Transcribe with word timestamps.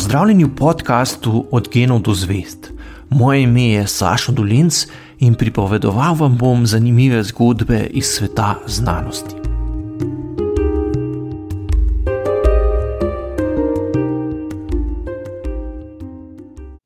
Pozdravljeni 0.00 0.44
v 0.44 0.54
podkastu 0.56 1.44
Od 1.50 1.68
genov 1.72 1.98
do 2.00 2.14
zvest. 2.14 2.72
Moje 3.10 3.42
ime 3.42 3.62
je 3.62 3.86
Sašo 3.86 4.32
Dolinc 4.32 4.86
in 5.18 5.34
pripovedoval 5.34 6.14
vam 6.14 6.38
bom 6.38 6.66
zanimive 6.66 7.22
zgodbe 7.22 7.84
iz 7.90 8.06
sveta 8.06 8.54
znanosti. 8.66 9.34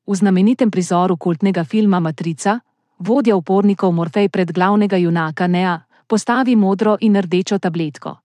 V 0.07 0.15
znamenitem 0.15 0.71
prizoru 0.71 1.15
kultnega 1.17 1.63
filma 1.63 1.99
Matrica, 1.99 2.59
vodja 2.99 3.35
upornikov 3.35 3.91
Morfej 3.91 4.29
pred 4.29 4.51
glavnega 4.51 4.97
junaka 4.97 5.47
Nea 5.47 5.79
postavi 6.07 6.55
modro 6.55 6.97
in 6.99 7.15
rdečo 7.15 7.59
tabletko. 7.59 8.24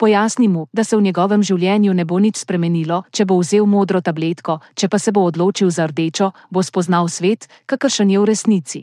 Pojasni 0.00 0.48
mu, 0.48 0.66
da 0.72 0.84
se 0.84 0.96
v 0.96 1.02
njegovem 1.04 1.42
življenju 1.44 1.92
ne 1.94 2.06
bo 2.08 2.16
nič 2.18 2.38
spremenilo, 2.40 3.02
če 3.12 3.26
bo 3.28 3.36
vzel 3.36 3.66
modro 3.68 4.00
tabletko, 4.00 4.54
če 4.72 4.88
pa 4.88 4.96
se 4.96 5.12
bo 5.12 5.26
odločil 5.28 5.68
za 5.68 5.84
rdečo, 5.90 6.30
bo 6.48 6.62
spoznal 6.64 7.08
svet, 7.12 7.44
kakršen 7.68 8.08
je 8.08 8.22
v 8.22 8.28
resnici. 8.30 8.80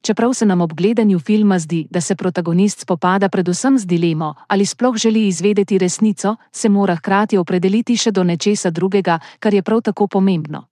Čeprav 0.00 0.32
se 0.32 0.48
nam 0.48 0.64
ob 0.64 0.72
gledanju 0.72 1.18
filma 1.20 1.58
zdi, 1.60 1.82
da 1.90 2.00
se 2.00 2.16
protagonist 2.16 2.86
spopada 2.86 3.28
predvsem 3.28 3.76
z 3.76 3.84
dilemo, 3.84 4.32
ali 4.48 4.64
sploh 4.64 4.96
želi 4.96 5.26
izvedeti 5.28 5.76
resnico, 5.78 6.36
se 6.52 6.68
mora 6.68 6.96
hkrati 6.96 7.36
opredeliti 7.36 7.96
še 7.96 8.10
do 8.10 8.24
nečesa 8.24 8.70
drugega, 8.70 9.18
kar 9.38 9.52
je 9.52 9.62
prav 9.62 9.84
tako 9.84 10.06
pomembno. 10.06 10.64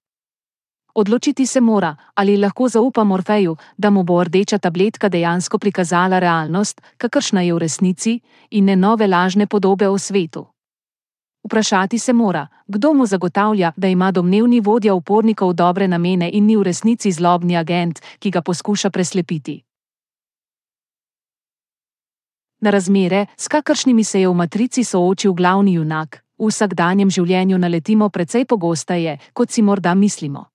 Odločiti 0.95 1.47
se 1.47 1.61
mora, 1.61 1.97
ali 2.15 2.37
lahko 2.37 2.69
zaupa 2.69 3.05
Morfeju, 3.05 3.57
da 3.77 3.91
mu 3.91 4.03
bo 4.03 4.25
rdeča 4.25 4.59
tabletka 4.59 5.09
dejansko 5.09 5.59
prikazala 5.59 6.19
realnost, 6.19 6.81
kakršna 6.97 7.43
je 7.43 7.55
v 7.55 7.59
resnici, 7.59 8.21
in 8.51 8.65
ne 8.65 8.77
nove 8.77 9.07
lažne 9.07 9.47
podobe 9.47 9.89
o 9.89 9.99
svetu. 9.99 10.47
Vprašati 11.45 11.99
se 11.99 12.13
mora, 12.13 12.47
kdo 12.67 12.93
mu 12.93 13.07
zagotavlja, 13.07 13.73
da 13.77 13.89
ima 13.89 14.13
domnevni 14.13 14.61
vodja 14.61 14.95
upornikov 14.95 15.53
dobre 15.53 15.89
namene 15.89 16.31
in 16.31 16.47
ni 16.47 16.57
v 16.57 16.63
resnici 16.63 17.13
zlobni 17.13 17.57
agent, 17.57 18.01
ki 18.19 18.31
ga 18.31 18.43
poskuša 18.43 18.91
preslepiti. 18.91 19.63
Na 22.61 22.71
razmere, 22.71 23.27
s 23.37 23.49
kakršnimi 23.49 24.05
se 24.05 24.21
je 24.21 24.29
v 24.29 24.35
matrici 24.35 24.85
soočil 24.85 25.35
glavni 25.35 25.73
junak, 25.73 26.25
v 26.39 26.47
vsakdanjem 26.47 27.11
življenju 27.11 27.59
naletimo 27.59 28.09
precej 28.09 28.45
pogosteje, 28.45 29.19
kot 29.33 29.51
si 29.51 29.63
morda 29.63 29.95
mislimo. 29.95 30.54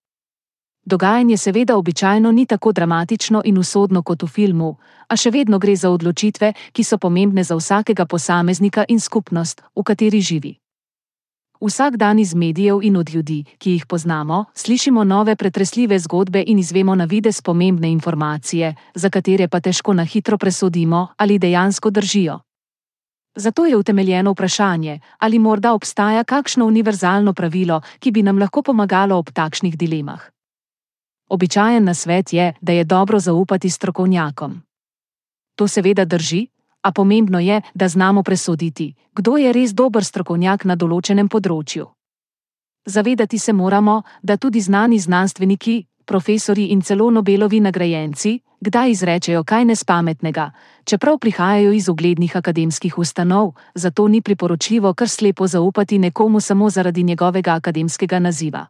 Dogajanje 0.85 1.37
seveda 1.37 1.77
običajno 1.77 2.31
ni 2.31 2.45
tako 2.45 2.71
dramatično 2.71 3.41
in 3.45 3.57
usodno 3.57 4.01
kot 4.03 4.23
v 4.23 4.27
filmu, 4.27 4.77
a 5.07 5.15
še 5.15 5.31
vedno 5.31 5.59
gre 5.59 5.75
za 5.75 5.89
odločitve, 5.89 6.53
ki 6.71 6.83
so 6.83 6.97
pomembne 6.97 7.43
za 7.43 7.55
vsakega 7.55 8.05
posameznika 8.05 8.85
in 8.87 8.99
skupnost, 8.99 9.61
v 9.75 9.83
kateri 9.83 10.21
živi. 10.21 10.55
Vsak 11.61 11.97
dan 11.97 12.19
iz 12.19 12.33
medijev 12.35 12.79
in 12.83 12.95
od 12.95 13.09
ljudi, 13.09 13.43
ki 13.57 13.71
jih 13.71 13.85
poznamo, 13.85 14.45
slišimo 14.55 15.03
nove 15.03 15.35
pretresljive 15.35 15.99
zgodbe 15.99 16.43
in 16.47 16.59
izvemo 16.59 16.95
na 16.95 17.05
vides 17.05 17.41
pomembne 17.41 17.91
informacije, 17.91 18.75
za 18.95 19.09
katere 19.09 19.47
pa 19.47 19.59
težko 19.59 19.93
na 19.93 20.05
hitro 20.05 20.37
presodimo, 20.37 21.07
ali 21.17 21.39
dejansko 21.39 21.89
držijo. 21.89 22.39
Zato 23.35 23.65
je 23.65 23.77
utemeljeno 23.77 24.31
vprašanje, 24.31 24.99
ali 25.19 25.39
morda 25.39 25.73
obstaja 25.73 26.23
kakšno 26.23 26.65
univerzalno 26.65 27.33
pravilo, 27.33 27.81
ki 27.99 28.11
bi 28.11 28.23
nam 28.23 28.39
lahko 28.39 28.61
pomagalo 28.61 29.17
ob 29.17 29.31
takšnih 29.31 29.77
dilemah. 29.77 30.38
Običajen 31.29 31.83
nasvet 31.83 32.33
je, 32.33 32.53
da 32.61 32.71
je 32.71 32.83
dobro 32.83 33.19
zaupati 33.19 33.69
strokovnjakom. 33.69 34.61
To 35.55 35.67
seveda 35.67 36.05
drži, 36.05 36.47
a 36.81 36.91
pomembno 36.91 37.39
je, 37.39 37.61
da 37.73 37.87
znamo 37.87 38.23
presoditi, 38.23 38.93
kdo 39.15 39.37
je 39.37 39.53
res 39.53 39.73
dober 39.73 40.03
strokovnjak 40.03 40.65
na 40.65 40.75
določenem 40.75 41.27
področju. 41.27 41.87
Zavedati 42.85 43.37
se 43.37 43.53
moramo, 43.53 44.01
da 44.21 44.37
tudi 44.37 44.61
znani 44.61 44.99
znanstveniki, 44.99 45.83
profesori 46.05 46.71
in 46.73 46.81
celo 46.81 47.09
Nobelovi 47.11 47.59
nagrajenci, 47.59 48.39
kdaj 48.59 48.91
izrečejo 48.91 49.43
kaj 49.43 49.65
nespametnega, 49.65 50.51
čeprav 50.83 51.19
prihajajo 51.19 51.71
iz 51.71 51.89
uglednih 51.89 52.35
akademskih 52.37 52.97
ustanov, 52.97 53.53
zato 53.75 54.07
ni 54.07 54.21
priporočljivo 54.21 54.93
kar 54.93 55.09
slepo 55.09 55.47
zaupati 55.47 55.99
nekomu 55.99 56.39
samo 56.39 56.69
zaradi 56.69 57.03
njegovega 57.03 57.53
akademskega 57.53 58.19
naziva. 58.19 58.65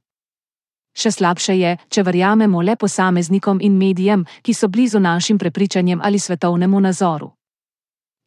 Še 0.99 1.11
slabše 1.15 1.53
je, 1.55 1.75
če 1.87 2.03
verjamemo 2.03 2.61
le 2.61 2.75
posameznikom 2.75 3.61
in 3.63 3.77
medijem, 3.79 4.25
ki 4.43 4.53
so 4.53 4.67
blizu 4.67 4.99
našim 4.99 5.37
prepričanjem 5.39 6.01
ali 6.03 6.19
svetovnemu 6.19 6.79
nazoru. 6.79 7.31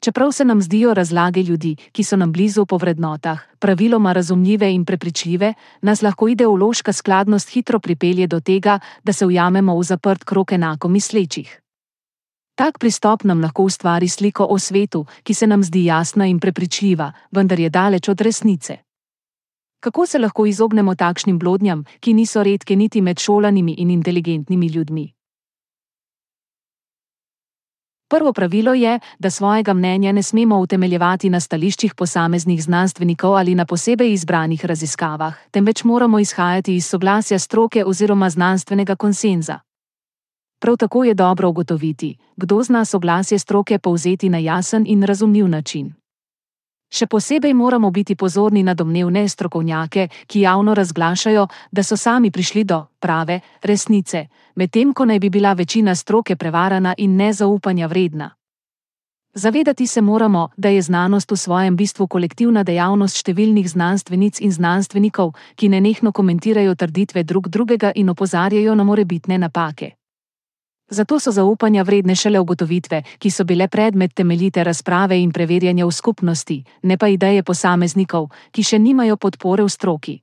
Čeprav 0.03 0.33
se 0.33 0.44
nam 0.44 0.62
zdijo 0.62 0.94
razlage 0.94 1.43
ljudi, 1.43 1.77
ki 1.93 2.05
so 2.05 2.16
nam 2.16 2.32
blizu 2.32 2.65
po 2.66 2.77
vrednotah, 2.77 3.43
praviloma 3.59 4.12
razumljive 4.12 4.72
in 4.75 4.84
prepričljive, 4.84 5.55
nas 5.82 6.03
lahko 6.03 6.28
ideološka 6.28 6.93
skladnost 6.93 7.53
hitro 7.55 7.78
pripelje 7.78 8.27
do 8.27 8.41
tega, 8.41 8.78
da 9.05 9.12
se 9.12 9.27
ujamemo 9.27 9.77
v 9.78 9.82
zaprt 9.82 10.25
krok 10.25 10.53
enako 10.53 10.88
mislečih. 10.88 11.61
Tak 12.55 12.78
pristop 12.78 13.25
nam 13.25 13.41
lahko 13.41 13.62
ustvari 13.62 14.09
sliko 14.09 14.47
o 14.50 14.59
svetu, 14.59 15.05
ki 15.22 15.34
se 15.34 15.47
nam 15.47 15.62
zdi 15.62 15.84
jasna 15.84 16.27
in 16.27 16.41
prepričljiva, 16.41 17.12
vendar 17.31 17.61
je 17.61 17.71
daleč 17.71 18.09
od 18.09 18.21
resnice. 18.21 18.77
Kako 19.82 20.06
se 20.06 20.19
lahko 20.19 20.44
izognemo 20.47 20.94
takšnim 20.94 21.38
blodnjam, 21.38 21.84
ki 22.00 22.12
niso 22.15 22.43
redke 22.43 22.76
niti 22.76 23.00
med 23.00 23.19
šolanimi 23.19 23.72
in 23.78 23.91
inteligentnimi 23.91 24.66
ljudmi? 24.66 25.12
Prvo 28.09 28.32
pravilo 28.32 28.75
je, 28.75 29.00
da 29.19 29.31
svojega 29.31 29.75
mnenja 29.75 30.12
ne 30.12 30.22
smemo 30.22 30.59
utemeljevati 30.59 31.31
na 31.31 31.41
stališčih 31.41 31.94
posameznih 31.94 32.62
znanstvenikov 32.62 33.34
ali 33.34 33.54
na 33.54 33.65
posebej 33.65 34.12
izbranih 34.12 34.65
raziskavah, 34.65 35.34
temveč 35.50 35.84
moramo 35.84 36.19
izhajati 36.19 36.76
iz 36.76 36.87
soglasja 36.87 37.38
stroke 37.38 37.84
oziroma 37.84 38.31
znanstvenega 38.31 38.97
konsenza. 38.97 39.59
Prav 40.60 40.76
tako 40.76 41.04
je 41.04 41.14
dobro 41.14 41.49
ugotoviti, 41.49 42.16
kdo 42.37 42.62
zna 42.62 42.84
soglasje 42.84 43.38
stroke 43.38 43.78
povzeti 43.78 44.28
na 44.28 44.38
jasen 44.38 44.84
in 44.87 45.03
razumljiv 45.03 45.49
način. 45.49 45.94
Še 46.93 47.07
posebej 47.09 47.55
moramo 47.57 47.91
biti 47.91 48.15
pozorni 48.21 48.61
na 48.63 48.75
domnevne 48.75 49.25
strokovnjake, 49.29 50.09
ki 50.27 50.41
javno 50.41 50.75
razglašajo, 50.75 51.47
da 51.73 51.83
so 51.83 51.97
sami 51.97 52.31
prišli 52.31 52.65
do 52.65 52.83
prave 53.01 53.41
resnice, 53.63 54.27
medtem 54.57 54.93
ko 54.93 55.07
naj 55.09 55.19
bi 55.19 55.31
bila 55.31 55.55
večina 55.57 55.95
stroke 55.95 56.37
prevarana 56.37 56.95
in 56.99 57.17
nezaupanja 57.17 57.87
vredna. 57.87 58.31
Zavedati 59.35 59.87
se 59.87 60.01
moramo, 60.01 60.49
da 60.57 60.69
je 60.69 60.83
znanost 60.83 61.31
v 61.31 61.37
svojem 61.37 61.77
bistvu 61.77 62.07
kolektivna 62.07 62.63
dejavnost 62.63 63.17
številnih 63.17 63.71
znanstvenic 63.73 64.43
in 64.45 64.53
znanstvenikov, 64.53 65.33
ki 65.57 65.73
nenehno 65.73 66.13
komentirajo 66.13 66.75
trditve 66.77 67.25
drug 67.25 67.49
drugega 67.49 67.93
in 67.97 68.13
opozarjajo 68.13 68.75
na 68.75 68.85
morebitne 68.85 69.39
napake. 69.39 69.95
Zato 70.93 71.21
so 71.21 71.31
zaupanja 71.33 71.83
vredne 71.83 72.15
šele 72.15 72.41
ugotovitve, 72.41 73.03
ki 73.19 73.31
so 73.31 73.45
bile 73.45 73.69
predmet 73.69 74.13
temeljite 74.15 74.65
razprave 74.65 75.17
in 75.23 75.31
preverjanja 75.33 75.87
v 75.87 75.93
skupnosti, 75.93 76.65
ne 76.83 76.99
pa 76.99 77.09
ideje 77.09 77.43
posameznikov, 77.43 78.29
ki 78.53 78.63
še 78.63 78.79
nimajo 78.79 79.17
podpore 79.17 79.65
v 79.65 79.73
stroki. 79.73 80.19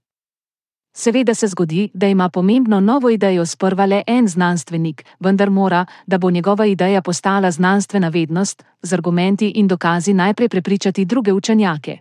Seveda 0.93 1.33
se 1.33 1.47
zgodi, 1.47 1.89
da 1.93 2.07
ima 2.07 2.29
pomembno 2.29 2.79
novo 2.79 3.09
idejo 3.09 3.45
sprva 3.45 3.85
le 3.85 4.03
en 4.07 4.27
znanstvenik, 4.27 5.03
vendar 5.19 5.49
mora, 5.49 5.85
da 6.05 6.17
bo 6.17 6.29
njegova 6.29 6.65
ideja 6.65 7.01
postala 7.01 7.51
znanstvena 7.51 8.09
vednost, 8.09 8.63
z 8.81 8.93
argumenti 8.93 9.49
in 9.49 9.67
dokazi 9.67 10.13
najprej 10.13 10.49
prepričati 10.49 11.05
druge 11.05 11.33
učenjake. 11.33 11.97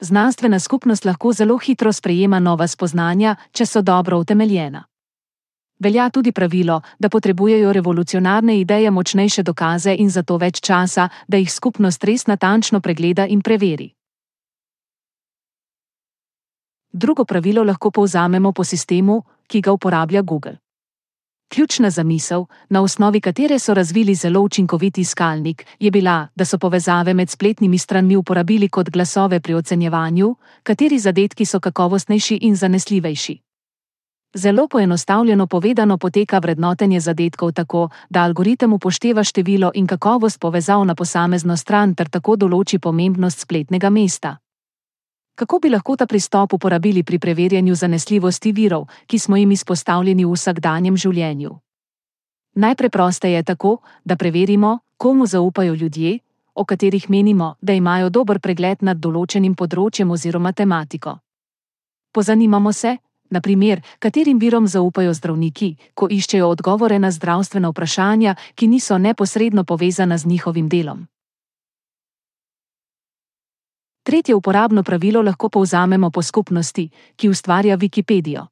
Znanstvena 0.00 0.58
skupnost 0.58 1.04
lahko 1.04 1.32
zelo 1.32 1.58
hitro 1.58 1.92
sprejema 1.92 2.38
nova 2.38 2.66
spoznanja, 2.66 3.36
če 3.52 3.66
so 3.66 3.82
dobro 3.82 4.18
utemeljena 4.18 4.84
velja 5.82 6.10
tudi 6.10 6.32
pravilo, 6.32 6.80
da 6.98 7.08
potrebujejo 7.08 7.72
revolucionarne 7.72 8.60
ideje 8.60 8.90
močnejše 8.90 9.42
dokaze 9.42 9.94
in 9.98 10.10
zato 10.10 10.36
več 10.36 10.60
časa, 10.60 11.08
da 11.28 11.36
jih 11.36 11.52
skupnost 11.52 12.04
res 12.04 12.26
natančno 12.26 12.80
pregleda 12.80 13.26
in 13.26 13.42
preveri. 13.42 13.90
Drugo 16.92 17.24
pravilo 17.24 17.64
lahko 17.64 17.90
povzamemo 17.90 18.52
po 18.52 18.64
sistemu, 18.64 19.22
ki 19.48 19.60
ga 19.60 19.72
uporablja 19.72 20.22
Google. 20.22 20.56
Ključna 21.54 21.90
zamisel, 21.90 22.44
na 22.68 22.82
osnovi 22.82 23.20
katere 23.20 23.58
so 23.58 23.74
razvili 23.74 24.14
zelo 24.14 24.40
učinkovit 24.40 24.98
iskalnik, 24.98 25.66
je 25.80 25.90
bila, 25.90 26.28
da 26.34 26.44
so 26.44 26.58
povezave 26.58 27.14
med 27.14 27.30
spletnimi 27.30 27.78
stranmi 27.78 28.16
uporabili 28.16 28.68
kot 28.68 28.90
glasove 28.90 29.40
pri 29.40 29.54
ocenjevanju, 29.54 30.36
kateri 30.62 30.98
zadetki 30.98 31.44
so 31.44 31.60
kakovostnejši 31.60 32.38
in 32.42 32.56
zanesljivejši. 32.56 33.51
Zelo 34.34 34.68
poenostavljeno 34.68 35.46
povedano 35.46 35.98
poteka 35.98 36.38
vrednotenje 36.38 37.00
zadetkov 37.00 37.52
tako, 37.52 37.88
da 38.10 38.22
algoritem 38.22 38.72
upošteva 38.72 39.24
število 39.24 39.70
in 39.74 39.86
kakovost 39.86 40.40
povezav 40.40 40.84
na 40.84 40.94
posamezno 40.94 41.56
stran 41.56 41.94
ter 41.94 42.08
tako 42.08 42.36
določi 42.36 42.78
pomembnost 42.78 43.40
spletnega 43.40 43.90
mesta. 43.90 44.36
Kako 45.34 45.58
bi 45.58 45.70
lahko 45.70 45.96
ta 45.96 46.06
pristop 46.06 46.52
uporabili 46.52 47.02
pri 47.02 47.18
preverjanju 47.18 47.74
zanesljivosti 47.74 48.52
virov, 48.52 48.88
ki 49.06 49.18
smo 49.18 49.36
jim 49.36 49.52
izpostavljeni 49.52 50.24
v 50.24 50.32
vsakdanjem 50.32 50.96
življenju? 50.96 51.52
Najpreprosteje 52.54 53.36
je 53.36 53.42
tako, 53.42 53.78
da 54.04 54.16
preverimo, 54.16 54.78
komu 54.96 55.26
zaupajo 55.26 55.74
ljudje, 55.74 56.18
o 56.54 56.64
katerih 56.64 57.10
menimo, 57.10 57.54
da 57.60 57.72
imajo 57.72 58.10
dober 58.10 58.40
pregled 58.40 58.82
nad 58.82 58.96
določenim 58.96 59.54
področjem 59.54 60.10
oziroma 60.10 60.52
tematiko. 60.52 61.18
Pozanimamo 62.12 62.72
se, 62.72 62.96
na 63.32 63.40
primer, 63.40 63.80
katerim 63.98 64.38
virom 64.38 64.68
zaupajo 64.68 65.14
zdravniki, 65.14 65.76
ko 65.94 66.08
iščejo 66.10 66.48
odgovore 66.48 66.98
na 66.98 67.10
zdravstvena 67.10 67.72
vprašanja, 67.72 68.36
ki 68.54 68.68
niso 68.68 68.98
neposredno 68.98 69.64
povezana 69.64 70.18
z 70.18 70.26
njihovim 70.26 70.68
delom. 70.68 71.06
Tretje 74.02 74.34
uporabno 74.34 74.82
pravilo 74.82 75.22
lahko 75.22 75.48
povzamemo 75.48 76.10
po 76.10 76.22
skupnosti, 76.22 76.90
ki 77.16 77.28
ustvarja 77.28 77.76
Wikipedijo. 77.76 78.46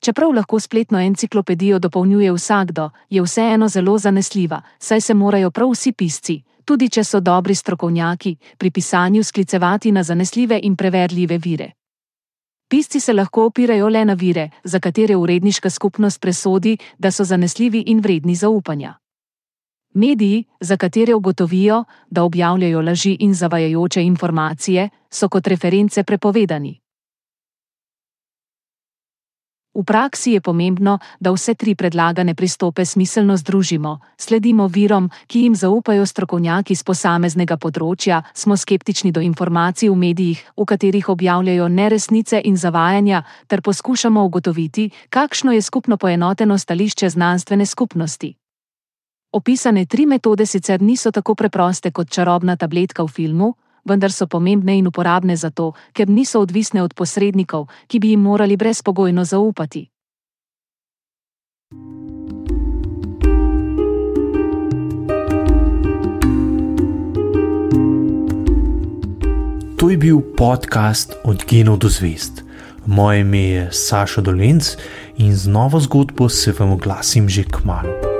Čeprav 0.00 0.32
lahko 0.34 0.60
spletno 0.60 0.98
enciklopedijo 0.98 1.78
dopolnjuje 1.78 2.32
vsakdo, 2.32 2.90
je 3.10 3.22
vseeno 3.22 3.68
zelo 3.68 3.98
zanesljiva, 3.98 4.62
saj 4.78 5.00
se 5.00 5.14
morajo 5.14 5.50
prav 5.50 5.70
vsi 5.70 5.92
pisci, 5.92 6.42
tudi 6.64 6.88
če 6.88 7.04
so 7.04 7.20
dobri 7.20 7.54
strokovnjaki, 7.54 8.36
pri 8.58 8.70
pisanju 8.70 9.22
sklicevati 9.24 9.92
na 9.92 10.02
zanesljive 10.02 10.60
in 10.62 10.76
preverljive 10.76 11.38
vire. 11.38 11.72
Pisci 12.72 13.00
se 13.00 13.12
lahko 13.12 13.42
opirajo 13.44 13.88
le 13.88 14.04
na 14.04 14.14
vire, 14.14 14.50
za 14.64 14.80
katere 14.80 15.16
uredniška 15.16 15.70
skupnost 15.70 16.20
presodi, 16.20 16.78
da 16.98 17.10
so 17.10 17.24
zanesljivi 17.24 17.82
in 17.86 18.00
vredni 18.00 18.34
zaupanja. 18.34 18.94
Mediji, 19.94 20.44
za 20.60 20.76
katere 20.76 21.14
ugotovijo, 21.14 21.84
da 22.10 22.22
objavljajo 22.22 22.80
laži 22.80 23.16
in 23.20 23.34
zavajajoče 23.34 24.02
informacije, 24.02 24.88
so 25.10 25.28
kot 25.28 25.46
reference 25.46 26.02
prepovedani. 26.02 26.81
V 29.74 29.84
praksi 29.84 30.32
je 30.32 30.40
pomembno, 30.40 30.98
da 31.20 31.32
vse 31.32 31.54
tri 31.54 31.74
predlagane 31.74 32.34
pristope 32.34 32.84
smiselno 32.84 33.36
združimo, 33.36 33.98
sledimo 34.16 34.68
virom, 34.68 35.10
ki 35.26 35.40
jim 35.40 35.54
zaupajo 35.56 36.04
strokovnjaki 36.06 36.74
z 36.76 36.84
posameznega 36.84 37.56
področja, 37.56 38.20
smo 38.34 38.56
skeptični 38.56 39.12
do 39.16 39.24
informacij 39.24 39.88
v 39.88 39.96
medijih, 39.96 40.44
v 40.56 40.64
katerih 40.68 41.08
objavljajo 41.08 41.68
neresnice 41.68 42.42
in 42.44 42.56
zavajanja, 42.56 43.22
ter 43.48 43.62
poskušamo 43.64 44.24
ugotoviti, 44.24 44.90
kakšno 45.08 45.56
je 45.56 45.62
skupno 45.62 45.96
poenoteno 45.96 46.58
stališče 46.58 47.08
znanstvene 47.08 47.66
skupnosti. 47.66 48.34
Opisane 49.32 49.86
tri 49.86 50.04
metode 50.06 50.46
sicer 50.46 50.82
niso 50.82 51.10
tako 51.10 51.34
preproste 51.34 51.90
kot 51.90 52.10
čarobna 52.12 52.56
tabletka 52.56 53.02
v 53.02 53.08
filmu, 53.08 53.54
vendar 53.84 54.12
so 54.12 54.26
pomembne 54.26 54.76
in 54.78 54.86
uporabne 54.86 55.36
zato, 55.36 55.72
ker 55.92 56.08
niso 56.08 56.40
odvisne 56.40 56.82
od 56.82 56.94
posrednikov, 56.94 57.68
ki 57.86 57.98
bi 57.98 58.14
jim 58.14 58.20
morali 58.20 58.56
brezpogojno 58.56 59.24
zaupati. 59.24 59.88
To 69.82 69.90
je 69.90 69.98
bil 69.98 70.20
podcast 70.38 71.14
Od 71.24 71.42
genov 71.42 71.82
do 71.82 71.88
zvest. 71.88 72.44
Moje 72.86 73.20
ime 73.20 73.42
je 73.42 73.68
Saša 73.72 74.20
Dolence 74.20 74.78
in 75.18 75.36
z 75.36 75.48
novo 75.48 75.80
zgodbo 75.80 76.28
se 76.28 76.54
vam 76.58 76.72
oglasim 76.72 77.28
že 77.28 77.42
k 77.42 77.64
malu. 77.64 78.11